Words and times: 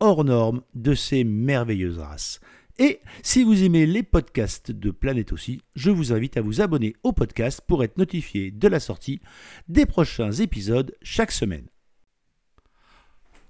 hors 0.00 0.24
norme 0.24 0.62
de 0.74 0.94
ces 0.94 1.24
merveilleuses 1.24 1.98
races. 1.98 2.40
Et 2.78 3.00
si 3.22 3.44
vous 3.44 3.62
aimez 3.62 3.84
les 3.84 4.02
podcasts 4.02 4.70
de 4.70 4.90
Planète 4.90 5.32
aussi, 5.32 5.60
je 5.74 5.90
vous 5.90 6.14
invite 6.14 6.38
à 6.38 6.40
vous 6.40 6.62
abonner 6.62 6.94
au 7.02 7.12
podcast 7.12 7.60
pour 7.66 7.84
être 7.84 7.98
notifié 7.98 8.50
de 8.50 8.68
la 8.68 8.80
sortie 8.80 9.20
des 9.68 9.84
prochains 9.84 10.32
épisodes 10.32 10.96
chaque 11.02 11.32
semaine. 11.32 11.66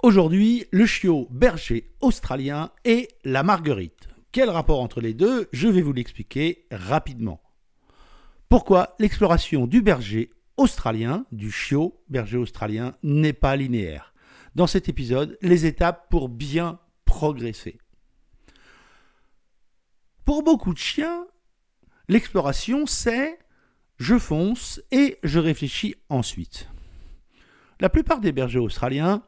Aujourd'hui, 0.03 0.65
le 0.73 0.85
chiot 0.85 1.29
berger 1.31 1.93
australien 2.01 2.71
et 2.85 3.09
la 3.25 3.43
marguerite. 3.43 4.09
Quel 4.33 4.51
rapport 4.51 4.81
entre 4.81 5.01
les 5.01 5.15
deux? 5.15 5.49
Je 5.53 5.69
vais 5.69 5.83
vous 5.83 5.93
l'expliquer 5.93 6.67
rapidement. 6.73 7.41
Pourquoi 8.49 8.97
l'exploration 8.99 9.69
du 9.69 9.83
berger 9.83 10.31
australien, 10.57 11.25
du 11.31 11.53
chiot 11.53 12.03
berger 12.09 12.39
australien, 12.39 12.95
n'est 13.03 13.33
pas 13.33 13.55
linéaire? 13.55 14.10
Dans 14.55 14.67
cet 14.67 14.89
épisode, 14.89 15.39
les 15.43 15.67
étapes 15.67 16.09
pour 16.11 16.29
bien 16.29 16.81
progresser. 17.05 17.79
Pour 20.25 20.43
beaucoup 20.43 20.73
de 20.73 20.79
chiens, 20.79 21.27
l'exploration 22.09 22.87
c'est 22.87 23.39
je 23.97 24.19
fonce 24.19 24.81
et 24.91 25.19
je 25.23 25.39
réfléchis 25.39 25.95
ensuite. 26.09 26.69
La 27.81 27.91
plupart 27.91 28.21
des 28.21 28.33
bergers 28.33 28.59
australiens, 28.59 29.23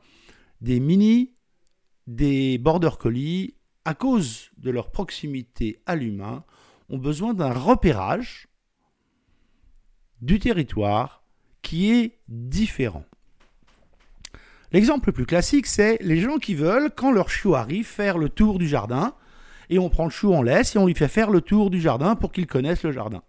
des 0.60 0.80
mini, 0.80 1.34
des 2.06 2.58
border 2.58 2.90
collies 2.98 3.54
à 3.84 3.94
cause 3.94 4.50
de 4.56 4.70
leur 4.70 4.90
proximité 4.90 5.82
à 5.86 5.94
l'humain, 5.94 6.44
ont 6.88 6.98
besoin 6.98 7.34
d'un 7.34 7.52
repérage 7.52 8.48
du 10.20 10.38
territoire 10.38 11.24
qui 11.62 11.90
est 11.92 12.20
différent. 12.28 13.04
L'exemple 14.72 15.08
le 15.08 15.12
plus 15.12 15.26
classique, 15.26 15.66
c'est 15.66 15.98
les 16.00 16.20
gens 16.20 16.38
qui 16.38 16.54
veulent, 16.54 16.90
quand 16.94 17.12
leur 17.12 17.28
chiot 17.28 17.54
arrive, 17.54 17.86
faire 17.86 18.16
le 18.16 18.28
tour 18.28 18.58
du 18.58 18.66
jardin, 18.66 19.14
et 19.68 19.78
on 19.78 19.90
prend 19.90 20.04
le 20.04 20.10
chiot 20.10 20.34
en 20.34 20.42
laisse 20.42 20.74
et 20.74 20.78
on 20.78 20.86
lui 20.86 20.94
fait 20.94 21.08
faire 21.08 21.30
le 21.30 21.40
tour 21.40 21.70
du 21.70 21.80
jardin 21.80 22.14
pour 22.16 22.32
qu'il 22.32 22.46
connaisse 22.46 22.82
le 22.82 22.92
jardin. 22.92 23.22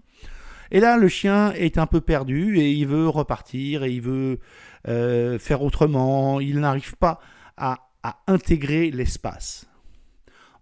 Et 0.71 0.80
là, 0.80 0.97
le 0.97 1.08
chien 1.08 1.52
est 1.53 1.77
un 1.77 1.86
peu 1.86 2.02
perdu 2.02 2.58
et 2.59 2.71
il 2.71 2.88
veut 2.88 3.08
repartir 3.08 3.83
et 3.83 3.91
il 3.91 4.02
veut 4.02 4.39
euh, 4.88 5.38
faire 5.38 5.61
autrement. 5.61 6.39
Il 6.39 6.59
n'arrive 6.59 6.95
pas 6.95 7.19
à 7.55 7.77
intégrer 8.27 8.89
l'espace. 8.89 9.67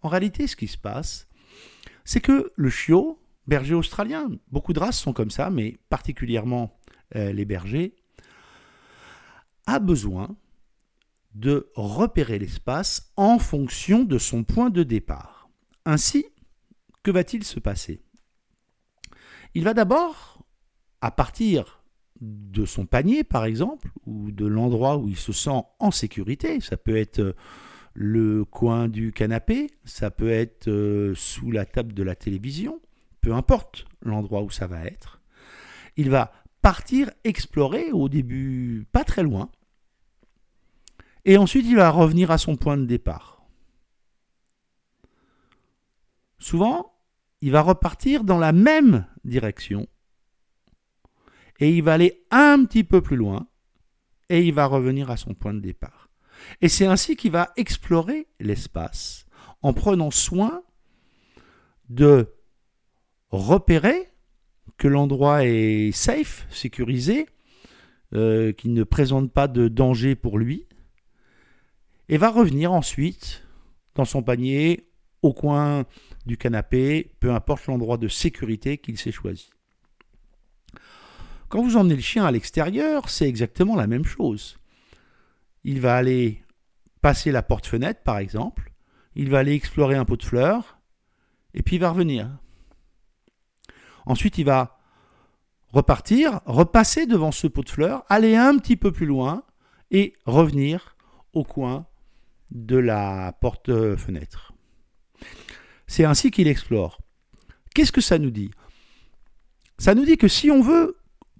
En 0.02 0.10
réalité, 0.10 0.48
ce 0.48 0.56
qui 0.56 0.68
se 0.68 0.78
passe, 0.78 1.28
c'est 2.04 2.20
que 2.20 2.52
le 2.56 2.70
chiot, 2.70 3.20
berger 3.48 3.74
australien, 3.74 4.30
beaucoup 4.52 4.74
de 4.74 4.80
races 4.80 5.00
sont 5.00 5.14
comme 5.14 5.32
ça, 5.32 5.50
mais 5.50 5.80
particulièrement 5.90 6.78
euh, 7.16 7.32
les 7.32 7.46
bergers, 7.46 7.96
a 9.66 9.80
besoin 9.80 10.36
de 11.34 11.72
repérer 11.76 12.40
l'espace 12.40 13.12
en 13.16 13.40
fonction 13.40 14.04
de 14.04 14.18
son 14.18 14.44
point 14.44 14.70
de 14.70 14.84
départ. 14.84 15.50
Ainsi, 15.86 16.26
que 17.04 17.12
va-t-il 17.12 17.44
se 17.44 17.60
passer? 17.60 18.02
Il 19.54 19.64
va 19.64 19.74
d'abord, 19.74 20.46
à 21.02 21.12
partir 21.12 21.84
de 22.20 22.66
son 22.66 22.86
panier 22.86 23.24
par 23.24 23.46
exemple, 23.46 23.92
ou 24.06 24.32
de 24.32 24.46
l'endroit 24.46 24.98
où 24.98 25.08
il 25.08 25.18
se 25.18 25.34
sent 25.34 25.62
en 25.80 25.92
sécurité, 25.92 26.60
ça 26.62 26.78
peut 26.78 26.96
être 26.96 27.36
le 27.94 28.46
coin 28.46 28.88
du 28.88 29.12
canapé, 29.12 29.70
ça 29.84 30.12
peut 30.12 30.30
être 30.30 30.70
euh, 30.70 31.14
sous 31.16 31.52
la 31.52 31.66
table 31.66 31.94
de 31.94 32.04
la 32.04 32.16
télévision, 32.16 32.80
peu 33.20 33.34
importe 33.34 33.86
l'endroit 34.02 34.44
où 34.44 34.50
ça 34.50 34.68
va 34.68 34.86
être. 34.86 35.22
Il 35.98 36.10
va 36.10 36.32
partir 36.62 37.12
explorer 37.24 37.92
au 37.92 38.08
début 38.08 38.86
pas 38.92 39.04
très 39.04 39.24
loin, 39.24 39.50
et 41.26 41.38
ensuite 41.38 41.66
il 41.66 41.76
va 41.76 41.90
revenir 41.90 42.32
à 42.32 42.38
son 42.38 42.56
point 42.56 42.78
de 42.78 42.86
départ. 42.86 43.44
Souvent, 46.40 46.94
il 47.42 47.52
va 47.52 47.62
repartir 47.62 48.24
dans 48.24 48.38
la 48.38 48.52
même 48.52 49.06
direction, 49.24 49.88
et 51.60 51.76
il 51.76 51.84
va 51.84 51.94
aller 51.94 52.26
un 52.32 52.66
petit 52.66 52.84
peu 52.84 53.02
plus 53.02 53.16
loin, 53.16 53.48
et 54.30 54.42
il 54.42 54.54
va 54.54 54.66
revenir 54.66 55.12
à 55.12 55.18
son 55.18 55.34
point 55.34 55.54
de 55.54 55.60
départ. 55.60 56.10
Et 56.62 56.70
c'est 56.70 56.86
ainsi 56.86 57.16
qu'il 57.16 57.32
va 57.32 57.52
explorer 57.58 58.28
l'espace 58.40 59.26
en 59.62 59.74
prenant 59.74 60.10
soin 60.10 60.64
de 61.90 62.34
repérer 63.30 64.10
que 64.78 64.88
l'endroit 64.88 65.46
est 65.46 65.92
safe, 65.92 66.48
sécurisé, 66.50 67.28
euh, 68.14 68.52
qu'il 68.52 68.74
ne 68.74 68.84
présente 68.84 69.32
pas 69.32 69.48
de 69.48 69.68
danger 69.68 70.16
pour 70.16 70.40
lui, 70.40 70.66
et 72.12 72.18
va 72.18 72.30
revenir 72.30 72.72
ensuite 72.72 73.44
dans 73.96 74.06
son 74.06 74.22
panier, 74.22 74.88
au 75.24 75.34
coin 75.34 75.86
du 76.28 76.38
canapé, 76.38 77.16
peu 77.20 77.32
importe 77.32 77.66
l'endroit 77.66 77.98
de 77.98 78.08
sécurité 78.08 78.78
qu'il 78.78 79.00
s'est 79.00 79.12
choisi. 79.12 79.50
Quand 81.50 81.64
vous 81.64 81.78
emmenez 81.78 81.96
le 81.96 82.02
chien 82.02 82.26
à 82.26 82.32
l'extérieur, 82.32 83.10
c'est 83.10 83.28
exactement 83.28 83.76
la 83.76 83.88
même 83.88 84.06
chose 84.06 84.62
il 85.64 85.80
va 85.82 85.96
aller 85.96 86.44
passer 87.02 87.32
la 87.32 87.44
porte-fenêtre, 87.44 88.02
par 88.04 88.18
exemple, 88.18 88.72
il 89.16 89.30
va 89.30 89.40
aller 89.40 89.54
explorer 89.54 89.96
un 89.96 90.06
pot 90.06 90.18
de 90.18 90.24
fleurs, 90.24 90.80
et 91.54 91.64
puis 91.64 91.76
il 91.76 91.80
va 91.80 91.92
revenir. 91.92 92.30
Ensuite, 94.06 94.38
il 94.38 94.46
va 94.46 94.80
repartir, 95.70 96.42
repasser 96.46 97.06
devant 97.06 97.32
ce 97.32 97.48
pot 97.48 97.64
de 97.64 97.70
fleurs, 97.70 98.04
aller 98.10 98.36
un 98.36 98.58
petit 98.58 98.78
peu 98.78 98.92
plus 98.92 99.06
loin, 99.06 99.44
et 99.94 100.14
revenir 100.26 100.96
au 101.34 101.44
coin 101.44 101.86
de 102.52 102.78
la 102.78 103.34
porte-fenêtre. 103.42 104.54
C'est 105.88 106.06
ainsi 106.06 106.32
qu'il 106.32 106.48
explore. 106.48 107.00
Qu'est-ce 107.74 107.92
que 107.92 108.02
ça 108.02 108.20
nous 108.20 108.32
dit? 108.32 108.52
Ça 109.78 109.96
nous 109.96 110.06
dit 110.06 110.18
que 110.18 110.28
si 110.28 110.52
on 110.52 110.62
veut 110.62 110.98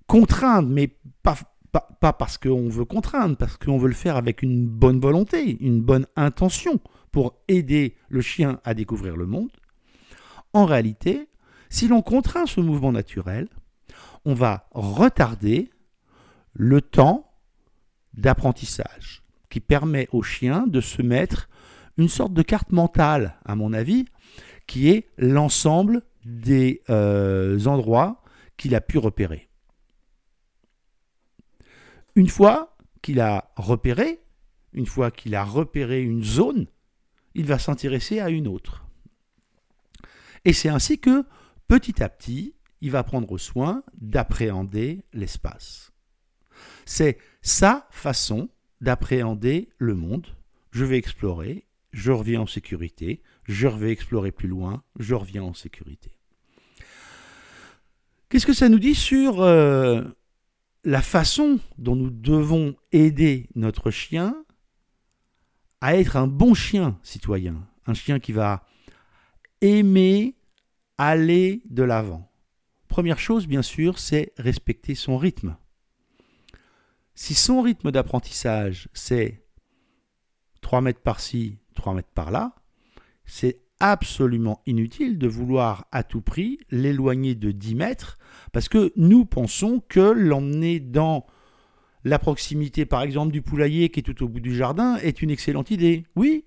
contraindre, 0.08 0.70
mais 0.70 0.96
pas 1.24 1.36
pas, 1.72 2.14
parce 2.14 2.38
qu'on 2.38 2.70
veut 2.70 2.86
contraindre, 2.86 3.38
parce 3.38 3.58
qu'on 3.58 3.78
veut 3.78 3.88
le 3.88 3.94
faire 3.94 4.18
avec 4.18 4.42
une 4.42 4.68
bonne 4.68 5.00
volonté, 5.00 5.58
une 5.62 5.82
bonne 5.82 6.06
intention 6.16 6.80
pour 7.12 7.36
aider 7.48 7.96
le 8.10 8.22
chien 8.22 8.60
à 8.64 8.74
découvrir 8.74 9.16
le 9.16 9.26
monde. 9.26 9.52
En 10.54 10.66
réalité, 10.66 11.30
si 11.70 11.88
l'on 11.88 12.02
contraint 12.02 12.46
ce 12.46 12.60
mouvement 12.60 12.92
naturel, 12.92 13.48
on 14.26 14.34
va 14.34 14.68
retarder 14.72 15.72
le 16.54 16.82
temps 16.82 17.32
d'apprentissage 18.14 19.24
qui 19.52 19.60
permet 19.60 20.08
au 20.12 20.24
chien 20.24 20.66
de 20.66 20.82
se 20.82 21.04
mettre 21.04 21.50
une 21.98 22.08
sorte 22.08 22.34
de 22.34 22.42
carte 22.42 22.72
mentale, 22.72 23.38
à 23.46 23.56
mon 23.56 23.74
avis, 23.74 24.06
qui 24.66 24.90
est 24.90 25.10
l'ensemble 25.18 26.04
des 26.26 26.82
euh, 26.90 27.64
endroits 27.66 28.24
qu'il 28.58 28.74
a 28.74 28.82
pu 28.82 28.98
repérer. 28.98 29.50
Une 32.16 32.30
fois 32.30 32.78
qu'il 33.02 33.20
a 33.20 33.52
repéré, 33.58 34.22
une 34.74 34.86
fois 34.86 35.12
qu'il 35.12 35.36
a 35.36 35.44
repéré 35.44 36.02
une 36.02 36.24
zone, 36.24 36.68
il 37.36 37.46
va 37.46 37.60
s'intéresser 37.60 38.20
à 38.20 38.30
une 38.30 38.48
autre. 38.48 38.86
Et 40.46 40.54
c'est 40.54 40.70
ainsi 40.70 41.00
que, 41.00 41.26
petit 41.68 42.02
à 42.02 42.08
petit, 42.08 42.56
il 42.80 42.92
va 42.92 43.04
prendre 43.04 43.38
soin 43.38 43.84
d'appréhender 44.00 45.04
l'espace. 45.14 45.92
C'est 46.86 47.18
sa 47.42 47.88
façon 47.92 48.50
d'appréhender 48.82 49.70
le 49.78 49.96
monde. 49.96 50.28
Je 50.72 50.84
vais 50.84 50.98
explorer, 50.98 51.66
je 51.94 52.12
reviens 52.12 52.42
en 52.42 52.48
sécurité, 52.48 53.22
je 53.44 53.68
vais 53.68 53.92
explorer 53.92 54.32
plus 54.32 54.48
loin, 54.48 54.84
je 55.00 55.16
reviens 55.16 55.44
en 55.44 55.54
sécurité. 55.54 56.18
Qu'est-ce 58.30 58.46
que 58.46 58.54
ça 58.54 58.70
nous 58.70 58.80
dit 58.80 58.96
sur 58.96 59.42
euh, 59.42 60.02
la 60.84 61.02
façon 61.02 61.60
dont 61.78 61.96
nous 61.96 62.10
devons 62.10 62.76
aider 62.92 63.50
notre 63.56 63.92
chien 63.92 64.36
à 65.82 65.96
être 65.98 66.16
un 66.16 66.28
bon 66.28 66.54
chien 66.54 66.98
citoyen, 67.04 67.68
un 67.88 67.94
chien 67.94 68.20
qui 68.20 68.32
va 68.32 68.66
aimer 69.60 70.36
aller 70.98 71.62
de 71.70 71.84
l'avant? 71.84 72.32
Première 72.88 73.20
chose, 73.20 73.48
bien 73.48 73.62
sûr, 73.62 74.00
c'est 74.00 74.34
respecter 74.38 74.96
son 74.96 75.18
rythme. 75.18 75.56
Si 77.14 77.34
son 77.34 77.62
rythme 77.62 77.92
d'apprentissage, 77.92 78.90
c'est 78.94 79.44
3 80.62 80.82
mètres 80.82 81.02
par-ci, 81.02 81.58
3 81.76 81.94
mètres 81.94 82.12
par-là, 82.14 82.56
c'est 83.26 83.62
absolument 83.80 84.62
inutile 84.66 85.18
de 85.18 85.28
vouloir 85.28 85.88
à 85.92 86.04
tout 86.04 86.22
prix 86.22 86.60
l'éloigner 86.70 87.36
de 87.36 87.52
10 87.52 87.76
mètres, 87.76 88.20
parce 88.54 88.70
que 88.70 88.94
nous 88.96 89.26
pensons 89.26 89.82
que 89.88 90.00
l'emmener 90.00 90.80
dans 90.80 91.26
la 92.04 92.20
proximité, 92.20 92.86
par 92.86 93.02
exemple, 93.02 93.32
du 93.32 93.42
poulailler 93.42 93.90
qui 93.90 94.00
est 94.00 94.04
tout 94.04 94.24
au 94.24 94.28
bout 94.28 94.40
du 94.40 94.56
jardin 94.56 94.98
est 94.98 95.22
une 95.22 95.30
excellente 95.30 95.72
idée. 95.72 96.06
Oui, 96.16 96.46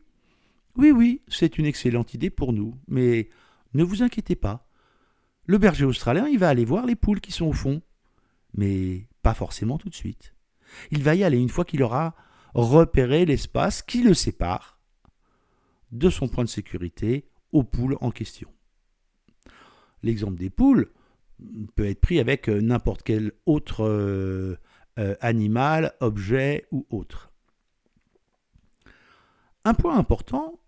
oui, 0.76 0.90
oui, 0.90 1.22
c'est 1.28 1.58
une 1.58 1.67
excellente 1.67 2.14
idée 2.14 2.31
pour 2.31 2.52
nous, 2.52 2.75
mais 2.88 3.28
ne 3.75 3.84
vous 3.84 4.02
inquiétez 4.02 4.37
pas. 4.37 4.69
Le 5.46 5.58
berger 5.58 5.84
australien, 5.84 6.26
il 6.28 6.38
va 6.38 6.49
aller 6.49 6.64
voir 6.64 6.87
les 6.87 6.96
poules 6.96 7.20
qui 7.20 7.32
sont 7.32 7.46
au 7.46 7.52
fond, 7.52 7.82
mais 8.55 9.06
pas 9.22 9.34
forcément 9.34 9.78
tout 9.78 9.88
de 9.88 9.94
suite. 9.94 10.33
Il 10.91 11.03
va 11.03 11.15
y 11.15 11.25
aller 11.25 11.38
une 11.38 11.49
fois 11.49 11.65
qu'il 11.65 11.82
aura 11.82 12.15
repéré 12.55 13.25
l'espace 13.25 13.82
qui 13.82 14.03
le 14.03 14.15
sépare 14.15 14.79
de 15.93 16.11
son 16.11 16.29
point 16.29 16.44
de 16.44 16.49
sécurité 16.49 17.29
aux 17.53 17.62
poules 17.62 17.97
en 18.00 18.11
question. 18.11 18.49
L'exemple 20.03 20.37
des 20.37 20.50
poules 20.50 20.91
peut 21.75 21.87
être 21.87 22.00
pris 22.00 22.21
avec 22.21 22.49
euh, 22.49 22.61
n'importe 22.61 23.03
quel 23.03 23.32
autre 23.47 23.85
euh, 23.85 24.56
euh, 24.99 25.17
animal, 25.21 25.94
objet 26.00 26.67
ou 26.71 26.87
autre. 26.91 27.32
Un 29.65 29.75
point 29.75 29.97
important, 29.97 30.61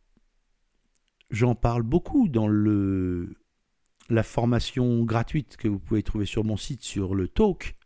j'en 1.31 1.55
parle 1.55 1.83
beaucoup 1.83 2.29
dans 2.29 2.49
la 2.49 4.23
formation 4.23 5.05
gratuite 5.05 5.57
que 5.57 5.69
vous 5.69 5.79
pouvez 5.79 6.03
trouver 6.03 6.25
sur 6.25 6.45
mon 6.45 6.57
site 6.57 6.83
sur 6.83 7.15
le 7.15 7.29
talk. 7.29 7.77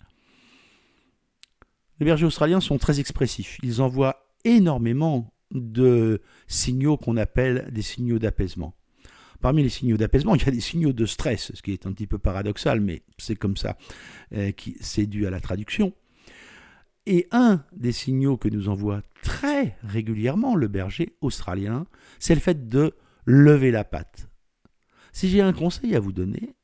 Les 2.00 2.06
bergers 2.06 2.26
australiens 2.26 2.60
sont 2.60 2.78
très 2.78 2.98
expressifs. 2.98 3.58
Ils 3.62 3.82
envoient 3.82 4.26
énormément 4.44 5.32
de 5.52 6.22
signaux 6.48 6.96
qu'on 6.96 7.18
appelle 7.18 7.68
des 7.72 7.82
signaux 7.82 8.18
d'apaisement. 8.18 8.74
Parmi 9.40 9.62
les 9.62 9.68
signaux 9.68 9.98
d'apaisement, 9.98 10.34
il 10.36 10.44
y 10.44 10.48
a 10.48 10.52
des 10.52 10.60
signaux 10.60 10.94
de 10.94 11.06
stress, 11.06 11.52
ce 11.54 11.62
qui 11.62 11.72
est 11.72 11.86
un 11.86 11.92
petit 11.92 12.06
peu 12.06 12.18
paradoxal, 12.18 12.80
mais 12.80 13.02
c'est 13.18 13.36
comme 13.36 13.56
ça, 13.56 13.76
euh, 14.34 14.50
c'est 14.80 15.06
dû 15.06 15.26
à 15.26 15.30
la 15.30 15.40
traduction. 15.40 15.92
Et 17.06 17.26
un 17.32 17.64
des 17.72 17.92
signaux 17.92 18.36
que 18.36 18.48
nous 18.48 18.68
envoie 18.68 19.02
très 19.22 19.76
régulièrement 19.82 20.54
le 20.54 20.68
berger 20.68 21.16
australien, 21.20 21.86
c'est 22.18 22.34
le 22.34 22.40
fait 22.40 22.68
de 22.68 22.94
lever 23.26 23.70
la 23.70 23.84
patte. 23.84 24.28
Si 25.12 25.28
j'ai 25.28 25.40
un 25.40 25.52
conseil 25.52 25.96
à 25.96 26.00
vous 26.00 26.12
donner, 26.12 26.54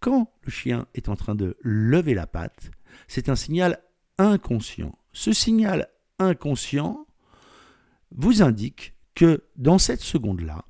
quand 0.00 0.30
le 0.42 0.50
chien 0.50 0.86
est 0.94 1.08
en 1.08 1.16
train 1.16 1.34
de 1.34 1.56
lever 1.62 2.14
la 2.14 2.26
patte, 2.26 2.70
c'est 3.08 3.28
un 3.28 3.36
signal 3.36 3.80
inconscient. 4.18 4.98
Ce 5.12 5.32
signal 5.32 5.88
inconscient 6.18 7.06
vous 8.10 8.42
indique 8.42 8.94
que 9.14 9.44
dans 9.56 9.78
cette 9.78 10.00
seconde-là, 10.00 10.64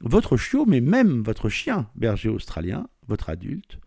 votre 0.00 0.36
chiot, 0.36 0.66
mais 0.66 0.80
même 0.80 1.22
votre 1.22 1.48
chien 1.48 1.90
berger 1.94 2.28
australien, 2.28 2.88
votre 3.06 3.30
adulte, 3.30 3.78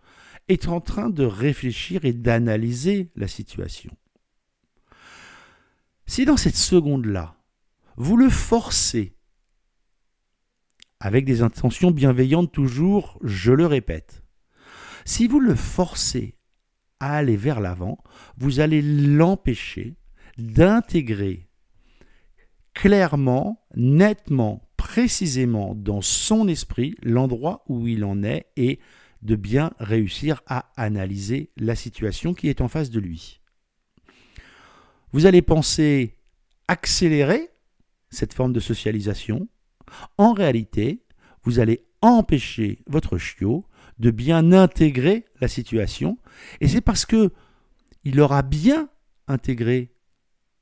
est 0.48 0.68
en 0.68 0.82
train 0.82 1.10
de 1.10 1.24
réfléchir 1.24 2.06
et 2.06 2.14
d'analyser 2.14 3.12
la 3.16 3.28
situation. 3.28 3.96
Si 6.06 6.26
dans 6.26 6.38
cette 6.38 6.56
seconde-là, 6.56 7.38
vous 7.96 8.18
le 8.18 8.30
forcez, 8.30 9.16
avec 11.00 11.26
des 11.26 11.42
intentions 11.42 11.92
bienveillantes 11.92 12.52
toujours, 12.52 13.20
je 13.24 13.52
le 13.52 13.66
répète, 13.66 14.24
si 15.06 15.28
vous 15.28 15.40
le 15.40 15.56
forcez 15.56 16.38
aller 17.12 17.38
vers 17.38 17.60
l'avant, 17.60 17.98
vous 18.38 18.60
allez 18.60 18.82
l'empêcher 18.82 19.96
d'intégrer 20.38 21.50
clairement, 22.74 23.66
nettement, 23.76 24.68
précisément 24.78 25.76
dans 25.76 26.02
son 26.02 26.48
esprit 26.48 26.96
l'endroit 27.04 27.64
où 27.68 27.88
il 27.88 28.04
en 28.04 28.24
est 28.24 28.48
et 28.58 28.80
de 29.22 29.36
bien 29.36 29.72
réussir 29.80 30.42
à 30.48 30.72
analyser 30.76 31.52
la 31.56 31.76
situation 31.76 32.34
qui 32.34 32.50
est 32.50 32.62
en 32.62 32.68
face 32.68 32.90
de 32.90 33.00
lui. 33.00 33.40
Vous 35.14 35.26
allez 35.26 35.42
penser 35.42 36.18
accélérer 36.68 37.50
cette 38.10 38.34
forme 38.34 38.54
de 38.54 38.60
socialisation. 38.60 39.48
En 40.18 40.34
réalité, 40.34 41.06
vous 41.44 41.60
allez 41.60 41.86
empêcher 42.02 42.80
votre 42.88 43.18
chiot 43.18 43.66
de 44.00 44.12
bien 44.12 44.52
intégrer 44.52 45.26
la 45.40 45.48
situation. 45.48 46.18
Et 46.62 46.68
c'est 46.68 46.82
parce 46.82 47.06
que 47.06 47.32
il 48.04 48.20
aura 48.20 48.42
bien 48.42 48.90
intégré 49.28 49.94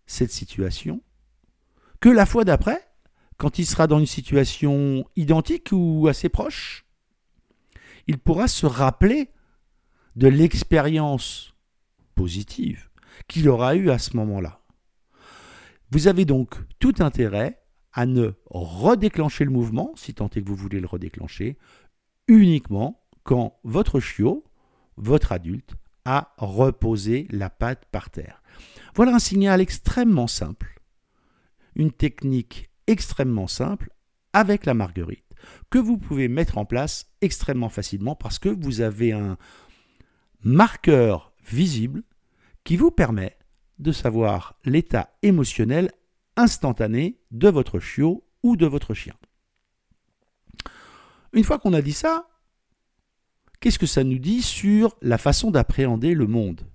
cette 0.05 0.31
situation 0.31 1.01
que 1.99 2.09
la 2.09 2.25
fois 2.25 2.43
d'après, 2.43 2.81
quand 3.37 3.59
il 3.59 3.65
sera 3.65 3.87
dans 3.87 3.99
une 3.99 4.05
situation 4.05 5.05
identique 5.15 5.69
ou 5.71 6.07
assez 6.07 6.29
proche, 6.29 6.85
il 8.07 8.17
pourra 8.17 8.47
se 8.47 8.65
rappeler 8.65 9.29
de 10.15 10.27
l'expérience 10.27 11.53
positive 12.15 12.89
qu'il 13.27 13.49
aura 13.49 13.75
eu 13.75 13.89
à 13.89 13.97
ce 13.97 14.15
moment-là. 14.17 14.61
Vous 15.91 16.07
avez 16.07 16.25
donc 16.25 16.55
tout 16.79 16.95
intérêt 16.99 17.61
à 17.93 18.05
ne 18.05 18.33
redéclencher 18.45 19.43
le 19.43 19.51
mouvement, 19.51 19.93
si 19.95 20.13
tant 20.13 20.29
est 20.29 20.41
que 20.41 20.47
vous 20.47 20.55
voulez 20.55 20.79
le 20.79 20.87
redéclencher, 20.87 21.57
uniquement 22.27 23.00
quand 23.23 23.59
votre 23.63 23.99
chiot, 23.99 24.43
votre 24.97 25.31
adulte, 25.31 25.75
a 26.05 26.33
reposé 26.37 27.27
la 27.29 27.49
patte 27.49 27.85
par 27.91 28.09
terre. 28.09 28.41
Voilà 28.95 29.15
un 29.15 29.19
signal 29.19 29.61
extrêmement 29.61 30.27
simple, 30.27 30.81
une 31.75 31.91
technique 31.91 32.69
extrêmement 32.87 33.47
simple 33.47 33.91
avec 34.33 34.65
la 34.65 34.73
marguerite 34.73 35.25
que 35.69 35.79
vous 35.79 35.97
pouvez 35.97 36.27
mettre 36.27 36.57
en 36.57 36.65
place 36.65 37.11
extrêmement 37.21 37.69
facilement 37.69 38.15
parce 38.15 38.39
que 38.39 38.49
vous 38.49 38.81
avez 38.81 39.11
un 39.11 39.37
marqueur 40.43 41.33
visible 41.49 42.03
qui 42.63 42.77
vous 42.77 42.91
permet 42.91 43.37
de 43.79 43.91
savoir 43.91 44.55
l'état 44.65 45.13
émotionnel 45.23 45.91
instantané 46.35 47.19
de 47.31 47.49
votre 47.49 47.79
chiot 47.79 48.23
ou 48.43 48.55
de 48.55 48.65
votre 48.65 48.93
chien. 48.93 49.15
Une 51.33 51.43
fois 51.43 51.59
qu'on 51.59 51.73
a 51.73 51.81
dit 51.81 51.93
ça, 51.93 52.27
qu'est-ce 53.61 53.79
que 53.79 53.85
ça 53.85 54.03
nous 54.03 54.19
dit 54.19 54.41
sur 54.41 54.97
la 55.01 55.17
façon 55.17 55.51
d'appréhender 55.51 56.13
le 56.13 56.27
monde? 56.27 56.67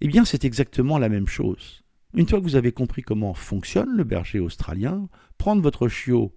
Eh 0.00 0.06
bien, 0.06 0.24
c'est 0.24 0.44
exactement 0.44 0.98
la 0.98 1.08
même 1.08 1.26
chose. 1.26 1.82
Une 2.14 2.28
fois 2.28 2.38
que 2.38 2.44
vous 2.44 2.56
avez 2.56 2.72
compris 2.72 3.02
comment 3.02 3.34
fonctionne 3.34 3.96
le 3.96 4.04
berger 4.04 4.38
australien, 4.38 5.08
prendre 5.38 5.62
votre 5.62 5.88
chiot 5.88 6.36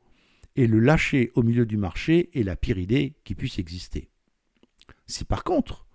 et 0.56 0.68
le 0.68 0.80
lâcher 0.80 1.32
au 1.36 1.44
milieu 1.44 1.66
du 1.66 1.78
marché 1.78 2.30
est 2.34 2.44
la 2.44 2.56
pire 2.56 2.78
idée 2.78 3.18
qui 3.26 3.36
puisse 3.36 3.60
exister. 3.60 4.10
Si 5.06 5.26
par 5.26 5.44
contre, 5.44 5.86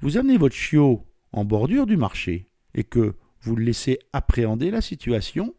vous 0.00 0.18
amenez 0.18 0.36
votre 0.36 0.54
chiot 0.54 1.06
en 1.32 1.44
bordure 1.44 1.86
du 1.86 1.96
marché 1.96 2.50
et 2.74 2.84
que 2.84 3.16
vous 3.40 3.56
le 3.56 3.64
laissez 3.64 3.98
appréhender 4.12 4.70
la 4.70 4.82
situation, 4.82 5.54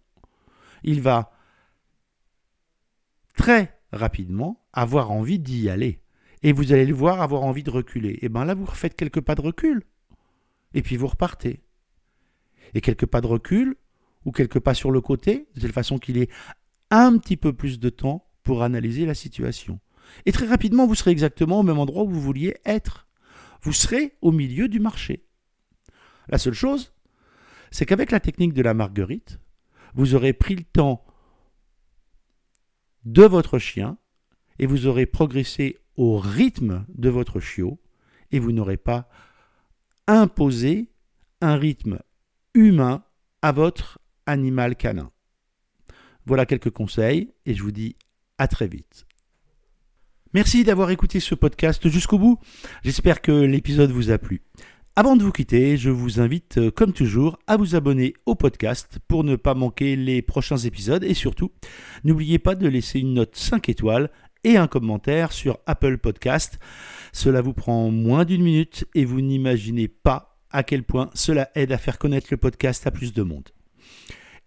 il 0.84 1.02
va 1.02 1.32
très 3.36 3.80
rapidement 3.92 4.64
avoir 4.74 5.12
envie 5.12 5.40
d'y 5.40 5.70
aller. 5.70 6.02
Et 6.44 6.52
vous 6.52 6.72
allez 6.72 6.86
le 6.86 6.94
voir 6.94 7.22
avoir 7.22 7.44
envie 7.44 7.64
de 7.64 7.72
reculer. 7.72 8.20
Et 8.22 8.30
bien 8.30 8.46
là, 8.46 8.54
vous 8.54 8.66
refaites 8.66 8.96
quelques 8.96 9.22
pas 9.22 9.36
de 9.36 9.42
recul. 9.42 9.84
Et 10.74 10.82
puis 10.82 10.98
vous 10.98 11.08
repartez. 11.08 11.62
Et 12.74 12.82
quelques 12.82 13.06
pas 13.06 13.22
de 13.22 13.28
recul, 13.28 13.76
ou 14.26 14.32
quelques 14.32 14.60
pas 14.60 14.74
sur 14.74 14.92
le 14.92 15.02
côté, 15.02 15.48
de 15.56 15.62
telle 15.62 15.72
façon 15.72 15.98
qu'il 15.98 16.18
ait 16.18 16.30
un 16.92 17.18
petit 17.18 17.38
peu 17.38 17.54
plus 17.54 17.80
de 17.80 17.90
temps 17.90 18.30
pour 18.44 18.64
analyser 18.64 19.06
la 19.06 19.14
situation. 19.14 19.80
Et 20.26 20.32
très 20.32 20.48
rapidement, 20.48 20.88
vous 20.88 20.96
serez 20.96 21.12
exactement 21.12 21.60
au 21.60 21.64
même 21.64 21.80
endroit 21.80 22.04
où 22.04 22.10
vous 22.10 22.22
vouliez 22.22 22.56
être. 22.66 23.08
Vous 23.62 23.74
serez 23.74 24.16
au 24.22 24.32
milieu 24.32 24.68
du 24.68 24.80
marché. 24.80 25.26
La 26.30 26.38
seule 26.38 26.54
chose, 26.54 26.94
c'est 27.72 27.86
qu'avec 27.86 28.12
la 28.12 28.20
technique 28.20 28.54
de 28.54 28.62
la 28.62 28.74
marguerite, 28.74 29.40
vous 29.96 30.16
aurez 30.16 30.34
pris 30.34 30.56
le 30.56 30.64
temps 30.64 31.06
de 33.06 33.24
votre 33.24 33.60
chien 33.60 33.98
et 34.60 34.66
vous 34.66 34.88
aurez 34.88 35.06
progressé 35.06 35.78
au 35.98 36.18
rythme 36.18 36.86
de 36.90 37.10
votre 37.10 37.40
chiot 37.40 37.80
et 38.32 38.40
vous 38.40 38.52
n'aurez 38.52 38.78
pas 38.78 39.10
imposé 40.08 40.90
un 41.42 41.56
rythme 41.56 42.00
humain 42.54 43.04
à 43.42 43.52
votre 43.52 44.00
animal 44.26 44.76
canin. 44.76 45.12
Voilà 46.26 46.46
quelques 46.46 46.72
conseils 46.72 47.34
et 47.46 47.54
je 47.54 47.64
vous 47.64 47.72
dis 47.72 47.96
à 48.38 48.48
très 48.48 48.68
vite. 48.68 49.06
Merci 50.34 50.64
d'avoir 50.64 50.92
écouté 50.92 51.20
ce 51.20 51.36
podcast 51.36 51.88
jusqu'au 51.90 52.20
bout. 52.20 52.38
J'espère 52.84 53.22
que 53.22 53.32
l'épisode 53.32 53.92
vous 53.92 54.12
a 54.12 54.18
plu. 54.18 54.44
Avant 54.96 55.16
de 55.16 55.24
vous 55.24 55.32
quitter, 55.32 55.78
je 55.78 55.92
vous 55.92 56.20
invite, 56.20 56.58
euh, 56.58 56.72
comme 56.72 56.92
toujours, 56.92 57.38
à 57.46 57.56
vous 57.56 57.76
abonner 57.76 58.16
au 58.26 58.34
podcast 58.34 58.98
pour 59.08 59.24
ne 59.24 59.36
pas 59.36 59.54
manquer 59.54 59.96
les 59.96 60.24
prochains 60.24 60.58
épisodes 60.58 61.04
et 61.04 61.14
surtout, 61.14 61.52
n'oubliez 62.04 62.40
pas 62.40 62.56
de 62.56 62.68
laisser 62.68 63.00
une 63.00 63.14
note 63.14 63.36
5 63.36 63.70
étoiles 63.70 64.10
et 64.48 64.58
un 64.58 64.68
commentaire 64.68 65.32
sur 65.34 65.60
Apple 65.66 65.98
Podcast. 65.98 66.58
Cela 67.12 67.42
vous 67.42 67.52
prend 67.52 67.92
moins 67.92 68.24
d'une 68.24 68.42
minute 68.42 68.86
et 68.96 69.04
vous 69.04 69.20
n'imaginez 69.20 69.90
pas 69.90 70.40
à 70.52 70.64
quel 70.64 70.84
point 70.84 71.10
cela 71.14 71.50
aide 71.56 71.74
à 71.74 71.78
faire 71.78 72.00
connaître 72.00 72.28
le 72.32 72.38
podcast 72.38 72.88
à 72.88 72.92
plus 72.92 73.12
de 73.12 73.24
monde. 73.24 73.50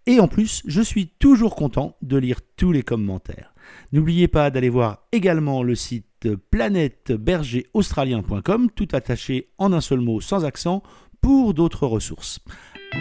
Et 0.07 0.19
en 0.19 0.27
plus, 0.27 0.63
je 0.65 0.81
suis 0.81 1.05
toujours 1.07 1.55
content 1.55 1.95
de 2.01 2.17
lire 2.17 2.39
tous 2.57 2.71
les 2.71 2.81
commentaires. 2.81 3.53
N'oubliez 3.91 4.27
pas 4.27 4.49
d'aller 4.49 4.69
voir 4.69 5.05
également 5.11 5.61
le 5.61 5.75
site 5.75 6.29
planètebergeraustralien.com, 6.49 8.71
tout 8.75 8.87
attaché 8.93 9.51
en 9.59 9.71
un 9.71 9.81
seul 9.81 9.99
mot 9.99 10.19
sans 10.19 10.45
accent, 10.45 10.81
pour 11.21 11.53
d'autres 11.53 11.85
ressources. 11.85 12.39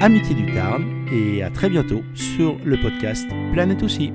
Amitié 0.03 0.35
du 0.35 0.53
Tarn 0.53 0.85
et 1.11 1.43
à 1.43 1.49
très 1.49 1.71
bientôt 1.71 2.03
sur 2.15 2.59
le 2.63 2.79
podcast 2.79 3.27
Planète 3.55 3.83
aussi. 3.83 4.13